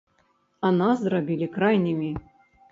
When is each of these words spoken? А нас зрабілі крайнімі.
А 0.69 0.71
нас 0.79 1.05
зрабілі 1.05 1.53
крайнімі. 1.61 2.11